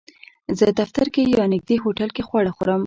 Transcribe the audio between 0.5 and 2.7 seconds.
زه دفتر کې یا نږدې هوټل کې خواړه